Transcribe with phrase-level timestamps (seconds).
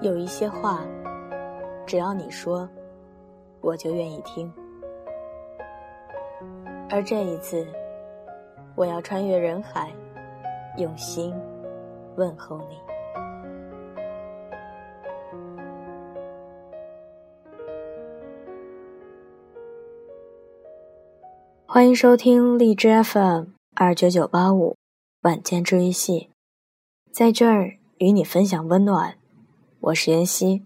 [0.00, 0.86] 有一些话，
[1.84, 2.68] 只要你说，
[3.60, 4.52] 我就愿意听。
[6.88, 7.66] 而这一次，
[8.76, 9.92] 我要穿越人海，
[10.76, 11.34] 用心
[12.14, 12.78] 问候你。
[21.66, 24.76] 欢迎收听荔枝 FM 二九九八五
[25.22, 26.30] 晚间治愈系，
[27.12, 29.17] 在这儿与你分享温暖。
[29.88, 30.62] 我是妍希。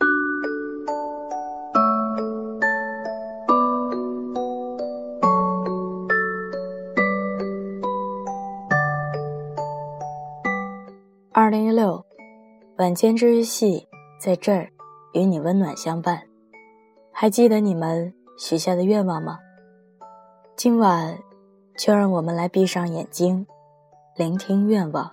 [11.31, 12.05] 二零一六
[12.79, 13.87] 晚间治愈系
[14.19, 14.69] 在这儿
[15.13, 16.21] 与你温暖相伴。
[17.13, 19.39] 还记得你们许下的愿望吗？
[20.57, 21.17] 今晚，
[21.77, 23.47] 就让我们来闭上眼睛，
[24.17, 25.13] 聆听愿望。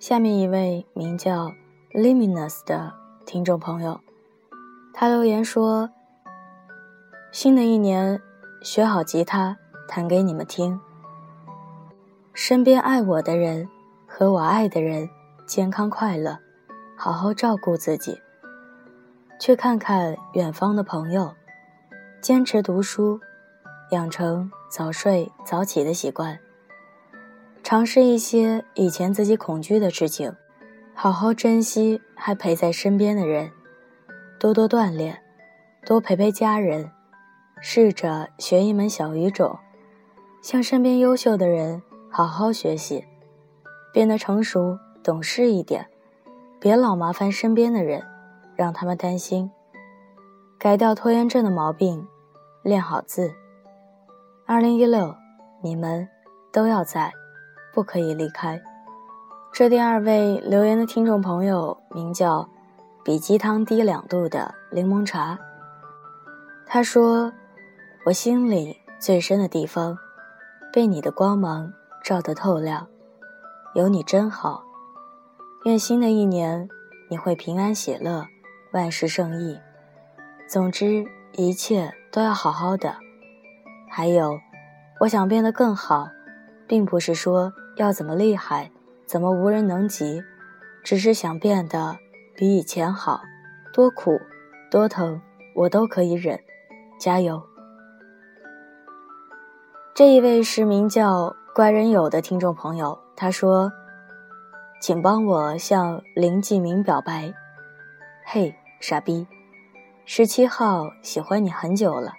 [0.00, 1.52] 下面一位名叫
[1.94, 2.90] Luminous 的
[3.26, 4.00] 听众朋友，
[4.94, 5.90] 他留言说
[7.30, 8.18] ：“新的一年，
[8.62, 10.80] 学好吉他，弹给你们听。
[12.32, 13.68] 身边爱我的人
[14.06, 15.06] 和我爱的人，
[15.46, 16.38] 健康快乐，
[16.96, 18.18] 好好照顾自己。
[19.38, 21.34] 去看看远方的朋友，
[22.22, 23.20] 坚持读书。”
[23.92, 26.38] 养成早睡早起的习惯，
[27.62, 30.34] 尝试一些以前自己恐惧的事情，
[30.94, 33.50] 好好珍惜还陪在身边的人，
[34.38, 35.20] 多多锻炼，
[35.84, 36.90] 多陪陪家人，
[37.60, 39.58] 试着学一门小语种，
[40.42, 43.04] 向身边优秀的人好好学习，
[43.92, 45.88] 变得成熟懂事一点，
[46.60, 48.04] 别老麻烦身边的人，
[48.54, 49.50] 让他们担心，
[50.58, 52.06] 改掉拖延症的毛病，
[52.62, 53.34] 练好字。
[54.46, 55.16] 二零一六，
[55.62, 56.08] 你们
[56.52, 57.12] 都要在，
[57.74, 58.60] 不可以离开。
[59.52, 62.48] 这第二位留言的听众朋友名叫
[63.04, 65.38] “比鸡汤低两度”的柠檬茶。
[66.64, 67.30] 他说
[68.06, 69.98] ：“我心里最深的地方，
[70.72, 71.70] 被你的光芒
[72.02, 72.86] 照得透亮，
[73.74, 74.64] 有你真好。
[75.66, 76.66] 愿新的一年
[77.10, 78.24] 你会平安喜乐，
[78.72, 79.60] 万事胜意。
[80.48, 82.96] 总之，一切都要好好的。”
[83.86, 84.40] 还有，
[85.00, 86.08] 我想变得更好，
[86.66, 88.70] 并不是说要怎么厉害，
[89.12, 90.24] 怎么无人能及，
[90.82, 91.98] 只是想变得
[92.34, 93.20] 比以前好。
[93.70, 94.18] 多苦，
[94.70, 95.20] 多疼，
[95.54, 96.40] 我都可以忍。
[96.98, 97.42] 加油！
[99.94, 103.70] 这一位是名叫怪人友的听众朋友，他说
[104.80, 107.34] ：“请帮我向林继明表白。
[108.24, 109.26] 嘿，傻逼，
[110.06, 112.14] 十七号喜欢你很久了。”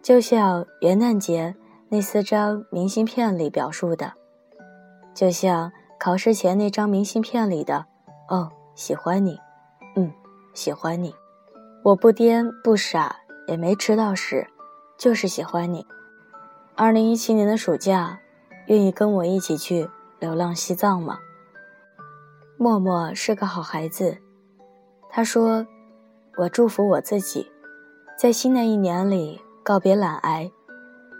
[0.00, 1.56] 就像元旦节
[1.88, 4.12] 那四张明信片里表述的，
[5.12, 7.86] 就像考试前那张明信片里的，
[8.28, 9.38] 哦，喜欢你，
[9.96, 10.12] 嗯，
[10.52, 11.14] 喜欢你，
[11.82, 13.16] 我不颠不傻，
[13.46, 14.46] 也没迟到时，
[14.98, 15.86] 就是喜欢你。
[16.76, 18.18] 二零一七年的暑假，
[18.66, 19.88] 愿意跟我一起去
[20.18, 21.18] 流浪西藏吗？
[22.56, 24.18] 默默是个好孩子，
[25.10, 25.66] 他说
[26.38, 27.50] ：“我祝福我自己，
[28.18, 30.52] 在新的一年里。”告别懒癌，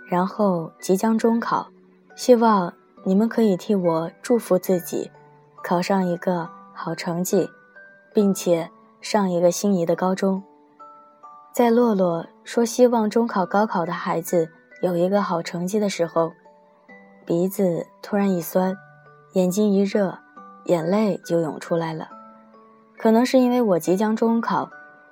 [0.07, 1.67] 然后即将中考，
[2.15, 2.71] 希望
[3.07, 5.11] 你们可以替我祝福自己，
[5.63, 7.47] 考上一个好成绩，
[8.11, 8.67] 并且
[8.99, 10.41] 上一个心仪的高中。
[11.53, 14.49] 在洛洛说希望中考、高考的孩子
[14.81, 16.31] 有一个好成绩的时候，
[17.27, 18.75] 鼻子突然一酸，
[19.33, 20.17] 眼睛一热，
[20.65, 22.09] 眼泪就涌出来了。
[22.97, 24.67] 可能是因为我即将中考，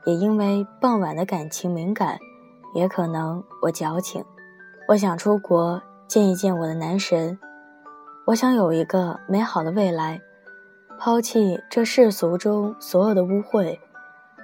[0.05, 2.17] 也因为傍晚的感情敏感。
[2.73, 4.25] 也可能我矫情，
[4.87, 7.37] 我想出国见一见我的男神，
[8.25, 10.22] 我想有一个美好的未来，
[10.97, 13.78] 抛弃这世俗中所有的污秽，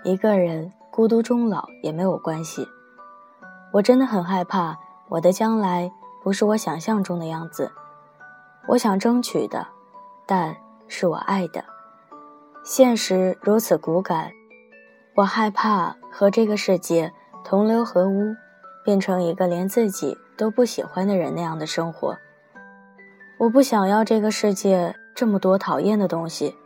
[0.04, 2.68] 一个人孤独终老也没有关系。
[3.72, 5.90] 我真的很害怕我的将来
[6.22, 7.72] 不是我想象中的样子，
[8.68, 9.66] 我想争取的，
[10.26, 10.56] 但
[10.90, 11.64] 是我爱的，
[12.66, 14.30] 现实如此骨感，
[15.16, 17.14] 我害怕和这个世界。
[17.42, 18.36] 同流合污，
[18.84, 22.16] 变成一个连自己都不喜欢的人那样的生活。
[23.40, 26.58] 我不想要这个世界这么多讨厌的东西，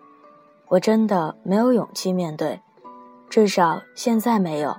[0.69, 2.59] 我真的没有勇气面对，
[3.29, 4.75] 至少现在没有。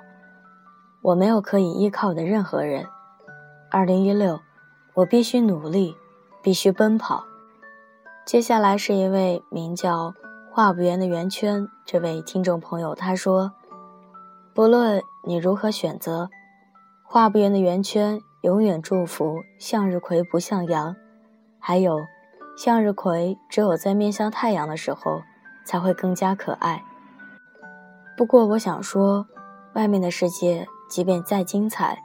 [1.03, 2.85] 我没有可以依靠的任何人。
[3.71, 4.41] 二零一六，
[4.95, 5.97] 我必须努力，
[6.43, 7.25] 必须奔跑。
[8.27, 10.13] 接下来是一位名叫
[10.51, 13.53] 画不圆的圆圈这位听众朋友，他说。
[14.53, 16.29] 不论你如何选择，
[17.05, 20.97] 画不圆的圆圈永远祝福向日葵不向阳。
[21.67, 22.07] 还有，
[22.59, 25.23] 向日葵只有在面向太阳的时候
[25.65, 26.85] 才会更加可爱。
[28.19, 29.27] 不过我想说，
[29.73, 32.05] 外面的世界即便再精彩，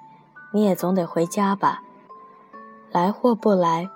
[0.54, 1.84] 你也总得回家吧。
[2.90, 3.90] 来或不来，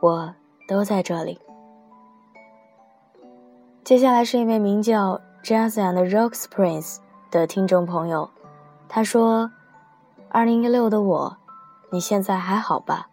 [0.00, 0.34] 我
[0.66, 1.38] 都在这里。
[3.84, 6.96] 接下来是一位名叫 Jazz and Rocks Prince
[7.30, 8.28] 的听众朋友，
[8.88, 9.52] 他说
[10.30, 11.36] ：“二零一六的我，
[11.92, 13.08] 你现在还好吧？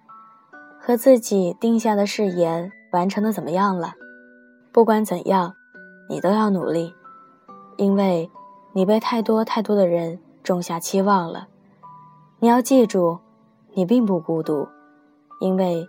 [0.85, 3.93] 和自己定下的誓言完成的怎么样了？
[4.73, 5.55] 不管怎样，
[6.09, 6.93] 你都要努力，
[7.77, 8.29] 因为
[8.73, 11.47] 你被太多太多的人种下期望了。
[12.39, 13.19] 你要记住，
[13.75, 14.67] 你并不孤独。”
[15.39, 15.87] 因为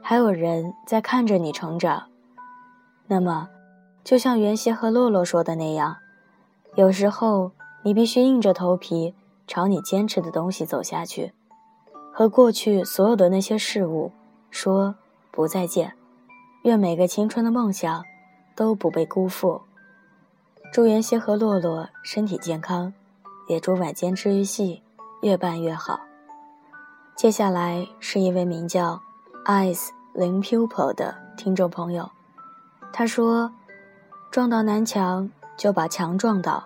[0.00, 2.08] 还有人在看着你成长，
[3.06, 3.48] 那么，
[4.02, 5.98] 就像袁熙和洛洛说的那样，
[6.74, 7.52] 有时候
[7.84, 9.14] 你必须硬着头皮
[9.46, 11.32] 朝你坚持的东西走下去，
[12.12, 14.10] 和过去所有的那些事物
[14.52, 14.94] 说
[15.32, 15.92] 不再见。
[16.62, 18.04] 愿每个青春的梦想
[18.54, 19.60] 都不被辜负。
[20.72, 22.94] 祝袁熙和洛洛身体健康，
[23.48, 24.80] 也祝晚间治愈系
[25.22, 25.98] 越办越好。
[27.16, 29.02] 接下来是一位名叫
[29.46, 32.08] Ice 零 Pupil 的听众朋友，
[32.92, 33.52] 他说
[34.30, 36.64] ：“撞到南墙就把墙撞倒，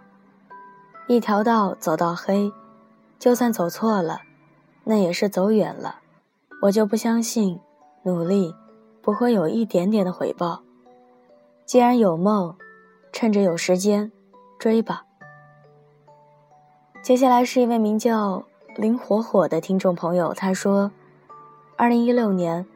[1.08, 2.52] 一条道走到黑，
[3.18, 4.20] 就算走错了，
[4.84, 6.00] 那也是走远了。
[6.62, 7.58] 我就不相信
[8.06, 8.54] 努力
[9.02, 10.62] 不会有一点点的回报。
[11.66, 12.56] 既然有梦，
[13.12, 14.10] 趁着有时间
[14.58, 15.04] 追吧。”
[17.04, 18.46] 接下来是一位名叫。
[18.78, 20.92] 林火火的听众朋友，他说
[21.76, 22.66] ：“二零一六年，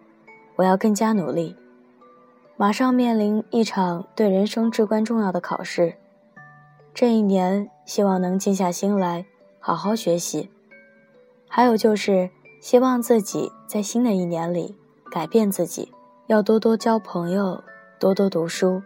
[0.56, 1.54] 我要更加努力。
[2.56, 5.96] 马上面临一场对人生至关重要的考试，
[6.94, 9.26] 这一年希望能静下心来
[9.58, 10.50] 好好学习。
[11.46, 12.30] 还有就是
[12.62, 14.74] 希望自己在新的一年里
[15.10, 15.92] 改变自己，
[16.28, 17.62] 要多多交朋友，
[17.98, 18.80] 多多读书。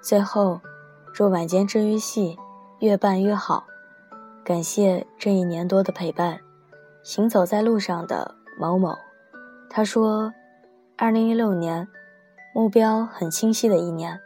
[0.00, 0.60] 最后，
[1.12, 2.36] 祝晚间治愈系
[2.80, 3.64] 越办越好。”
[4.44, 6.38] 感谢这一年多的陪伴，
[7.02, 8.96] 行走在路上的某某，
[9.68, 10.32] 他说
[10.96, 11.88] ：“二零一六年，
[12.54, 14.20] 目标很清晰的一年，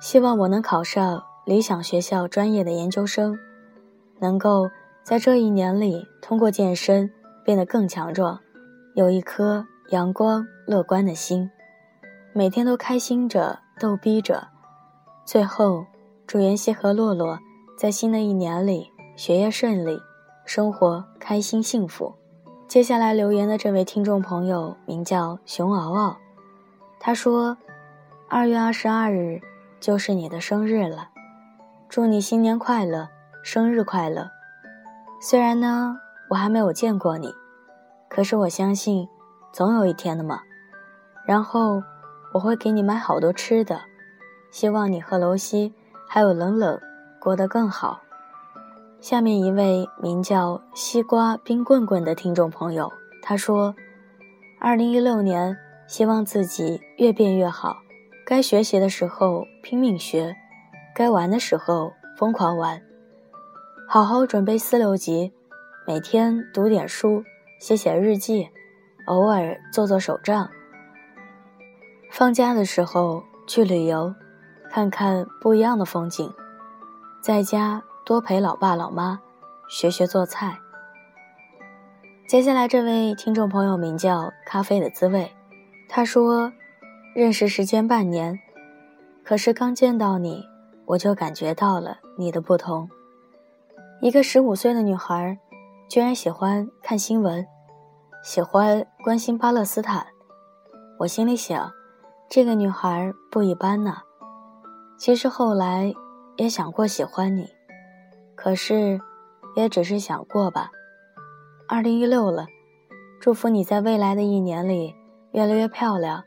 [0.00, 3.38] 希望我能考上理想学校专业的研究生，
[4.18, 4.70] 能够
[5.02, 7.10] 在这一年里通过健身
[7.44, 8.40] 变得更强壮，
[8.94, 11.50] 有一颗阳光乐观的心，
[12.32, 14.48] 每天都开心着逗逼着。
[15.24, 15.86] 最后，
[16.26, 17.38] 祝妍希和洛洛
[17.78, 19.98] 在新的一年里。”学业顺利，
[20.44, 22.14] 生活开心幸福。
[22.68, 26.18] 接下来留言的这位听众朋友名叫熊敖敖，
[27.00, 27.56] 他说
[28.28, 29.40] ：“二月二十二日
[29.80, 31.08] 就是你的生日了，
[31.88, 33.08] 祝你新年快乐，
[33.42, 34.28] 生日快乐。
[35.18, 35.96] 虽然呢，
[36.28, 37.32] 我还没有见过你，
[38.10, 39.08] 可是我相信，
[39.56, 40.42] 总有一天的嘛。
[41.24, 41.82] 然后
[42.34, 43.80] 我会给你买好多吃的，
[44.50, 45.72] 希望你和楼西
[46.06, 46.78] 还有冷冷
[47.18, 48.02] 过得更好。”
[49.00, 52.92] 下面一位名叫西瓜冰棍棍的听众朋友，
[53.22, 53.74] 他说
[54.60, 55.56] ：“二零一六年，
[55.86, 57.78] 希望自己越变越好，
[58.26, 60.36] 该学习的时候拼命学，
[60.94, 62.82] 该玩的时候疯狂玩，
[63.88, 65.32] 好好准备四六级，
[65.86, 67.24] 每天读点书，
[67.58, 68.50] 写写日记，
[69.06, 70.48] 偶尔做做手账。
[72.12, 74.14] 放假的时候去旅游，
[74.70, 76.32] 看看不一样的风景，
[77.20, 79.18] 在家。”多陪老爸老妈，
[79.68, 80.56] 学学做菜。
[82.28, 85.32] 接下来这位听众朋友名叫咖啡的滋味，
[85.88, 86.52] 他说
[87.16, 88.38] ：“认识时间半年，
[89.24, 90.46] 可是刚见到你，
[90.84, 92.88] 我就感觉到了你的不同。
[94.00, 95.36] 一个十五岁的女孩，
[95.88, 97.44] 居然喜欢看新闻，
[98.26, 100.04] 喜欢关心巴勒斯坦。
[100.98, 101.72] 我心里想，
[102.28, 103.98] 这个女孩不一般呢。
[104.98, 105.94] 其实后来
[106.34, 107.48] 也想过喜欢你。”
[108.34, 109.00] 可是，
[109.54, 110.72] 也只是想过吧。
[111.68, 112.48] 二零一六了，
[113.20, 114.92] 祝福你在未来的一年里
[115.30, 116.24] 越来越漂亮，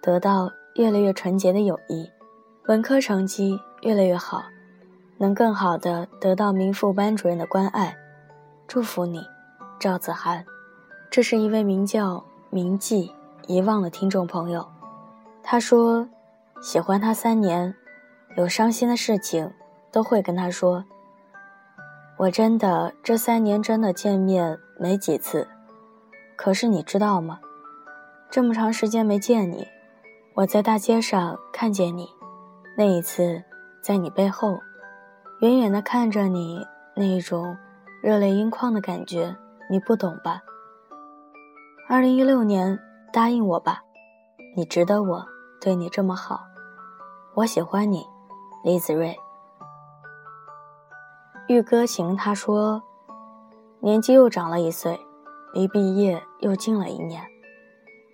[0.00, 2.10] 得到越来越纯洁的友谊，
[2.66, 4.42] 文科成绩越来越好，
[5.18, 7.94] 能更好的得到名副班主任的关爱。
[8.66, 9.22] 祝福你，
[9.78, 10.46] 赵子涵。
[11.14, 13.14] 这是一位名叫铭记
[13.46, 14.66] 遗忘的听众朋友，
[15.44, 16.08] 他说
[16.60, 17.72] 喜欢他三年，
[18.36, 19.48] 有伤心的事情
[19.92, 20.84] 都会跟他说。
[22.16, 25.46] 我真的这三年真的见面没几次，
[26.34, 27.38] 可是你知道吗？
[28.28, 29.64] 这么长时间没见你，
[30.34, 32.08] 我在大街上看见你，
[32.76, 33.40] 那一次
[33.80, 34.58] 在你背后，
[35.38, 36.66] 远远的看着你
[36.96, 37.56] 那一种
[38.02, 39.36] 热泪盈眶的感觉，
[39.70, 40.42] 你不懂吧？
[41.86, 42.78] 二零一六年，
[43.12, 43.82] 答应我吧，
[44.56, 45.22] 你值得我
[45.60, 46.40] 对你这么好，
[47.34, 48.06] 我喜欢你，
[48.62, 49.14] 李子睿。
[51.46, 52.82] 玉歌行他说
[53.80, 54.98] ：“年纪又长了一岁，
[55.52, 57.22] 离毕业又近了一年。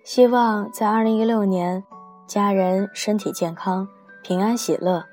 [0.03, 1.81] 希望在二零一六年，
[2.27, 3.87] 家人身体健康，
[4.21, 5.05] 平安喜乐。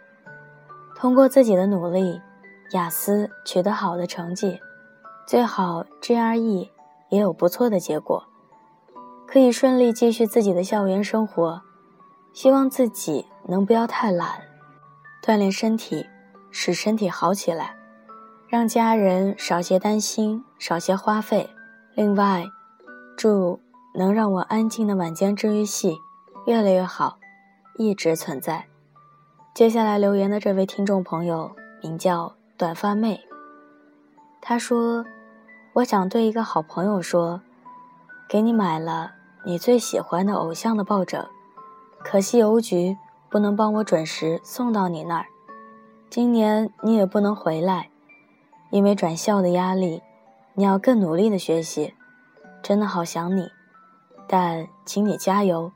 [0.96, 2.20] 通过自己的努力，
[2.72, 4.58] 雅思取得好的成绩，
[5.28, 6.68] 最好 GRE
[7.08, 8.24] 也有不错的结果，
[9.30, 11.62] 可以顺利继续自己的校园生活。
[12.32, 14.42] 希望自己能不要太懒，
[15.22, 16.06] 锻炼身体，
[16.50, 17.76] 使身体好起来。”
[18.48, 21.50] 让家人少些担心，少些花费。
[21.94, 22.46] 另外，
[23.14, 23.60] 祝
[23.94, 25.98] 能让我安静的晚间治愈系
[26.46, 27.18] 越来越好，
[27.76, 28.66] 一直存在。
[29.52, 33.20] 接下来留言的这位听众朋友名叫短发妹，
[34.40, 35.04] 她说
[35.74, 37.42] ：“我想对一个好朋友说，
[38.26, 39.12] 给你买了
[39.44, 41.26] 你最喜欢的偶像的抱枕，
[42.04, 42.96] 可惜邮局
[43.28, 45.26] 不能帮我准时送到你那儿，
[46.10, 47.90] 今年你也不能回来。”
[48.70, 50.02] 因为转校的压力，
[50.52, 51.94] 你要更努力的学习，
[52.62, 53.50] 真的好想你，
[54.26, 55.72] 但请你加油，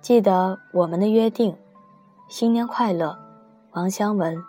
[0.00, 1.56] 记得我们的约定，
[2.28, 3.16] 新年快乐，
[3.74, 4.42] 王香文。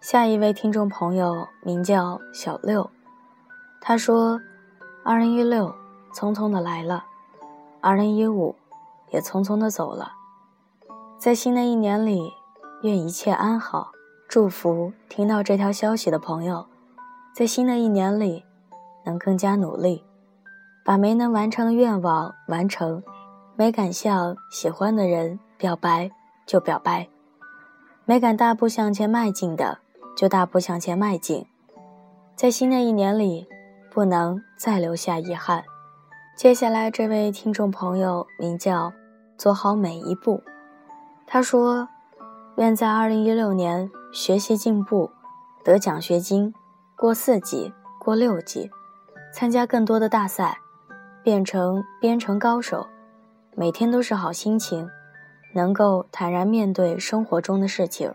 [0.00, 2.90] 下一位听众朋友名叫小六，
[3.80, 4.40] 他说
[5.04, 5.72] ：“二零一六
[6.16, 7.04] 匆匆的来了，
[7.82, 8.54] 二零一五
[9.10, 10.12] 也匆匆的走了，
[11.18, 12.32] 在新的一年里，
[12.80, 13.92] 愿一切安好。”
[14.26, 16.66] 祝福听到这条消息的朋友，
[17.34, 18.46] 在新的一年里，
[19.04, 20.06] 能更加努力，
[20.86, 23.02] 把没能完成的愿望完成，
[23.54, 26.10] 没敢向喜欢的人表白
[26.46, 27.08] 就表白，
[28.06, 29.80] 没敢大步向前迈进的
[30.16, 31.46] 就大步向前迈进，
[32.34, 33.46] 在新的一年里，
[33.92, 35.62] 不能再留下遗憾。
[36.36, 38.92] 接下来这位听众朋友名叫
[39.38, 40.42] 做好每一步，
[41.26, 41.88] 他说。
[42.56, 45.10] 愿在二零一六年学习进步，
[45.62, 46.54] 得奖学金，
[46.96, 48.70] 过四级，过六级，
[49.30, 50.58] 参加更多的大赛，
[51.22, 52.86] 变成编程高手，
[53.54, 54.88] 每天都是好心情，
[55.54, 58.10] 能够坦然面对生活中的事情，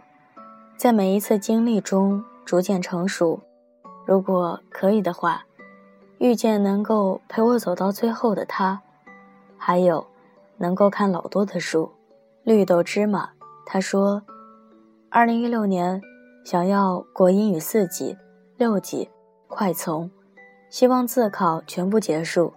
[0.75, 3.39] 在每一次经历中逐渐成熟。
[4.07, 5.43] 如果可以的话，
[6.21, 8.79] 遇见能够陪我走到最后的他，
[9.57, 10.05] 还有
[10.57, 11.91] 能够看老多的书，
[12.43, 13.31] 绿豆芝麻。
[13.65, 14.21] 他说。
[15.09, 15.99] 二零一六年，
[16.45, 18.15] 想要过英语四级、
[18.55, 19.09] 六级，
[19.47, 20.11] 快从，
[20.69, 22.53] 希望自考全部结束。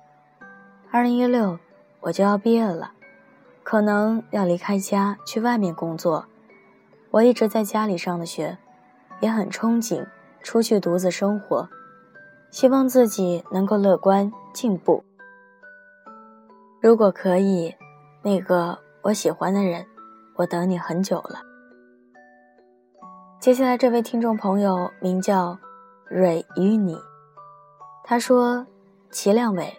[0.92, 1.58] 二零一六，
[2.00, 2.92] 我就要毕业了，
[3.62, 6.26] 可能要离开家去外面工作。
[7.10, 8.58] 我一直在家里上的学，
[9.20, 10.06] 也很憧憬
[10.42, 11.68] 出去独自生活，
[12.54, 15.02] 希望自己能够乐观进步。
[16.80, 17.74] 如果可以，
[18.22, 19.84] 那个我喜欢的人，
[20.36, 21.40] 我等你很久了。
[23.40, 25.58] 接下来这位听众朋友名叫
[26.08, 26.96] 蕊与你，
[28.04, 28.64] 他说
[29.10, 29.76] ：“齐亮伟，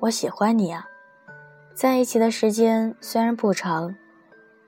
[0.00, 0.84] 我喜欢你啊，
[1.74, 3.94] 在一起的时间虽然不长，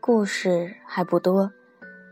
[0.00, 1.50] 故事还不多，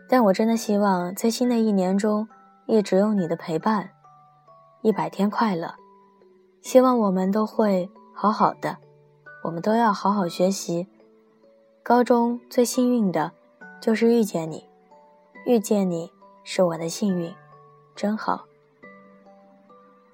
[0.08, 2.28] 但我真的希望在新的一年中
[2.66, 3.90] 一直有你的陪伴。
[4.82, 5.74] 一百天快乐，
[6.62, 8.78] 希望我们都会好好的，
[9.44, 10.88] 我们都要好好学习。
[11.82, 13.32] 高中最幸运的，
[13.78, 14.66] 就是遇见你。”
[15.46, 16.12] 遇见你
[16.44, 17.34] 是我的幸运，
[17.94, 18.44] 真好。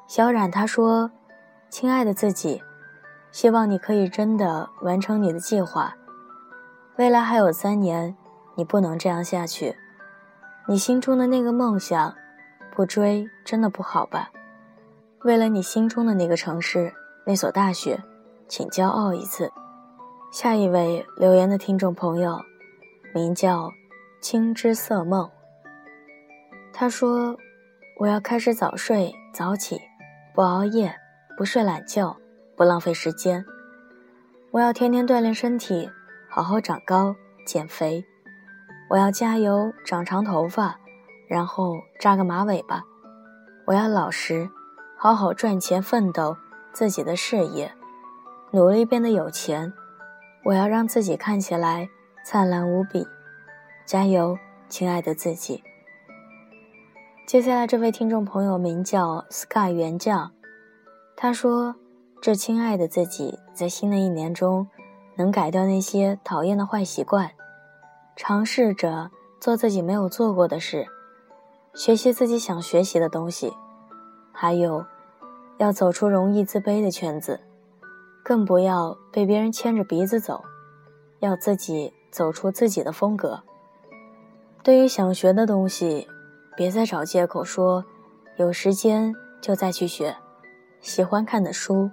[0.07, 1.11] 小冉他说
[1.69, 2.63] ：“亲爱的自己，
[3.31, 5.97] 希望你可以真的完成你的计划。
[6.97, 8.17] 未来还有三年，
[8.55, 9.77] 你不能这样下去。
[10.67, 12.15] 你心中的那个梦想，
[12.75, 14.31] 不追真的不好吧？
[15.26, 18.00] 为了你心中的那个城市、那所大学，
[18.47, 19.50] 请骄傲一次。”
[20.33, 22.40] 下一位留言的听众朋友，
[23.12, 23.71] 名叫。
[24.18, 25.30] 青之色梦。
[26.73, 27.37] 他说
[28.00, 29.80] ：“我要开始早睡早起，
[30.35, 30.92] 不熬夜，
[31.37, 32.16] 不睡懒觉，
[32.56, 33.45] 不浪费时间。
[34.50, 35.88] 我要天天锻炼身体，
[36.28, 37.14] 好好长高
[37.47, 38.04] 减肥。
[38.90, 40.76] 我要加油长长头发，
[41.28, 42.83] 然后扎个马尾巴。
[43.64, 44.49] 我要老实，
[45.07, 46.37] 好好赚钱奋斗
[46.73, 47.73] 自己的事业，
[48.51, 49.73] 努力变得有钱。
[50.43, 51.89] 我要让自己看起来
[52.25, 53.07] 灿烂无比。”
[53.87, 54.37] 加油，
[54.69, 55.63] 亲爱的自己。
[57.25, 60.33] 接下来这位听众朋友名叫 Sky 原将，
[61.17, 61.77] 他说
[62.21, 64.67] ：“这亲爱的自己，在新的一年中，
[65.15, 67.31] 能改掉那些讨厌的坏习惯，
[68.17, 70.89] 尝试着做自己没有做过的事，
[71.75, 73.53] 学习自己想学习的东西，
[74.33, 74.85] 还有，
[75.59, 77.41] 要走出容易自卑的圈子，
[78.23, 80.45] 更不要被别人牵着鼻子走，
[81.21, 83.43] 要自己走出自己的风格。”
[84.63, 86.09] 对于想学的东西，
[86.57, 87.85] 别再找借口说
[88.37, 90.17] 有时间就再去学。
[90.81, 91.91] 喜欢看的书，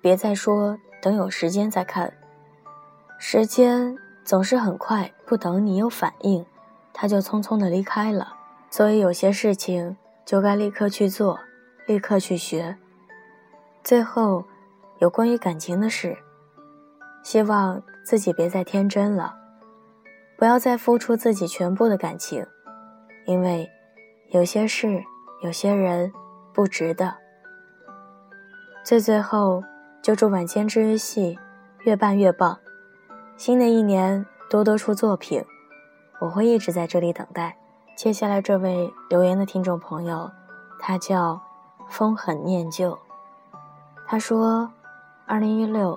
[0.00, 2.12] 别再说等有时间再看。
[3.18, 6.44] 时间总是很快，不等你有反应，
[6.92, 8.34] 它就匆匆的离开了。
[8.70, 11.38] 所以有些事情就该立刻去做，
[11.86, 12.76] 立刻去学。
[13.82, 14.44] 最后，
[14.98, 16.16] 有关于感情的事，
[17.22, 19.34] 希望自己别再天真了，
[20.36, 22.46] 不要再付出自己全部的感情，
[23.26, 23.68] 因为
[24.28, 25.02] 有些事、
[25.42, 26.12] 有些人
[26.52, 27.16] 不值得。
[28.84, 29.62] 最最后，
[30.02, 31.38] 就祝晚间治愈系
[31.80, 32.58] 越办越棒，
[33.36, 35.42] 新的一年多多出作品，
[36.20, 37.56] 我会一直在这里等待。
[37.96, 40.30] 接下来这位留言的听众朋友，
[40.78, 41.40] 他叫
[41.88, 42.98] 风很念旧，
[44.10, 44.68] 他说
[45.24, 45.96] ：“二零一六，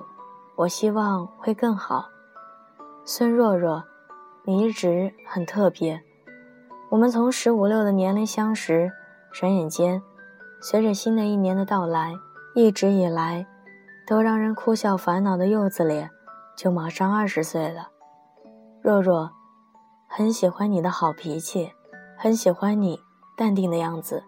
[0.54, 2.04] 我希望会更好。”
[3.04, 3.82] 孙若若，
[4.44, 6.00] 你一直很特别，
[6.90, 8.92] 我们从十五六的年龄相识，
[9.32, 10.00] 转眼间，
[10.62, 12.12] 随着新的一年的到来。
[12.54, 13.48] 一直以来，
[14.06, 16.08] 都让人哭笑烦恼的柚子脸，
[16.56, 17.88] 就马上二十岁了。
[18.80, 19.32] 若若，
[20.06, 21.72] 很喜欢你的好脾气，
[22.16, 23.00] 很喜欢你
[23.36, 24.22] 淡定的样子，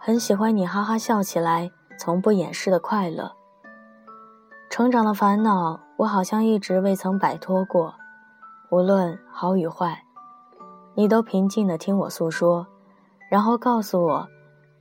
[0.00, 3.30] 很喜欢你哈哈笑起来从不掩饰的快乐。
[4.70, 7.94] 成长的烦恼，我好像一直未曾摆脱过。
[8.70, 10.02] 无论好与坏，
[10.94, 12.66] 你都平静地听我诉说，
[13.28, 14.26] 然后告诉我，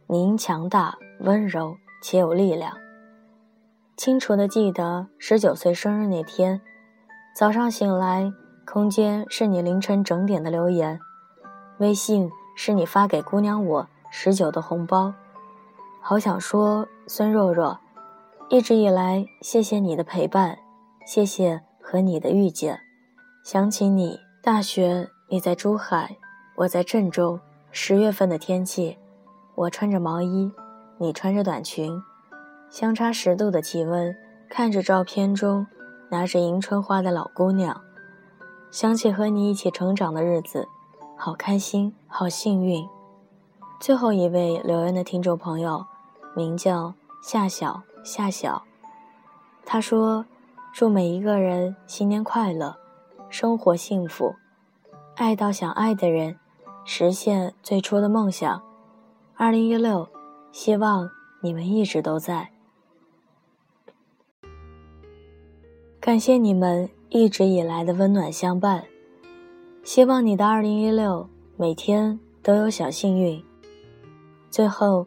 [0.07, 1.75] 您强大温柔。
[2.01, 2.71] 且有力量。
[3.97, 6.61] 清楚的记得十九岁生日那天，
[7.35, 8.31] 早上醒来，
[8.65, 10.97] 空间是你凌晨整点的留言，
[11.79, 15.13] 微信是你发给姑娘我十九的红包。
[16.09, 17.77] 好想说，孙若若，
[18.49, 20.57] 一直以来谢谢你的陪伴，
[21.05, 22.79] 谢谢和你的遇见。
[23.43, 26.17] 想起你大学，你在珠海，
[26.55, 27.39] 我在郑州。
[27.69, 28.97] 十月份的天气，
[29.53, 30.51] 我穿着毛衣。
[30.97, 32.01] 你穿着短裙，
[32.71, 34.15] 相差十度的气温，
[34.49, 35.67] 看着照片中
[36.09, 37.79] 拿着迎春花的老姑娘，
[38.71, 40.67] 想起和你一起成长的日子，
[41.15, 42.83] 好开心，好幸运。
[43.79, 45.85] 最后一位留言的听众朋友，
[46.39, 48.63] 名叫夏晓夏晓，
[49.65, 50.25] 他说
[50.71, 52.77] ：“祝每一个人新年快乐，
[53.29, 54.33] 生活幸福，
[55.17, 56.39] 爱到想爱的人，
[56.85, 58.63] 实现最初的梦想。”
[59.35, 60.07] 二零一六。
[60.51, 61.07] 希望
[61.41, 62.49] 你们一直都在。
[65.99, 68.85] 感谢你们一直以来的温暖相伴。
[69.83, 73.45] 希望你的二零一六每天都有小幸运。
[74.49, 75.05] 最后，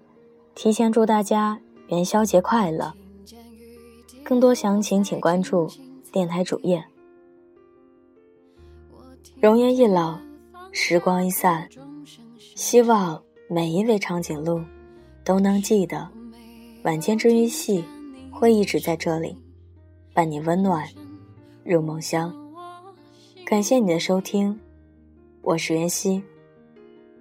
[0.54, 2.92] 提前祝大家元宵节快乐。
[4.22, 5.68] 更多详情请关注
[6.12, 6.84] 电台主页。
[9.40, 10.18] 容颜一老，
[10.70, 11.68] 时光一散，
[12.54, 14.62] 希望每一位长颈鹿。
[15.24, 16.08] 都能记得，
[16.82, 17.84] 晚间治愈系
[18.28, 19.36] 会一直在这里，
[20.12, 20.84] 伴你温暖
[21.64, 22.34] 入梦乡。
[23.46, 24.58] 感谢你的收听，
[25.42, 26.20] 我是袁熙，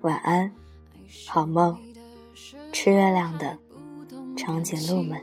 [0.02, 0.52] 晚安，
[1.28, 1.78] 好梦，
[2.72, 3.58] 吃月亮的
[4.36, 5.18] 长颈鹿们。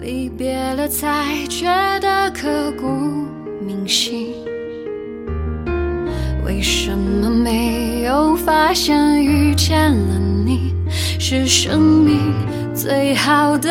[0.00, 1.66] 离别了才觉
[2.00, 2.86] 得刻骨
[3.60, 4.34] 铭心，
[6.44, 10.74] 为什么没有发现遇见了你？
[11.18, 12.18] 是生命
[12.74, 13.70] 最好的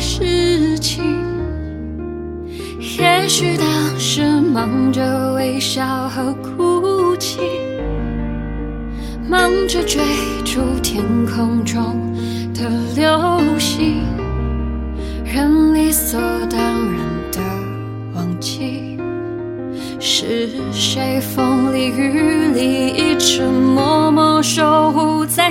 [0.00, 1.02] 事情。
[2.98, 3.66] 也许当
[3.98, 7.40] 时忙着微笑和哭泣，
[9.26, 10.02] 忙着追
[10.44, 12.14] 逐天空中
[12.52, 14.02] 的流星，
[15.24, 17.00] 人理所当然
[17.32, 17.40] 的
[18.14, 18.98] 忘记，
[19.98, 25.50] 是谁风里雨里一直默默守护在。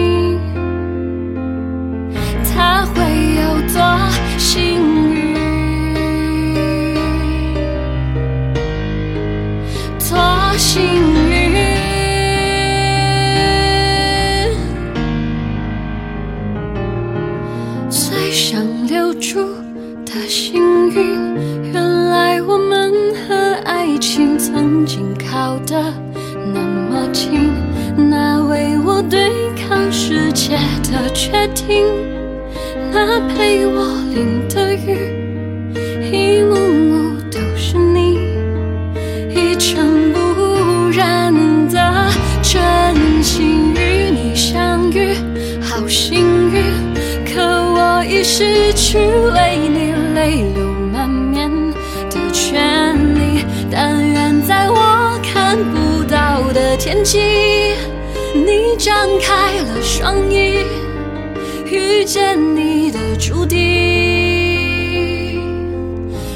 [30.51, 30.57] 界
[30.91, 31.85] 的决定
[32.91, 34.60] 那陪我淋的
[58.83, 60.65] 张开了双翼，
[61.67, 63.59] 遇见你的注定。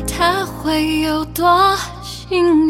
[0.06, 2.65] 他会有多幸运？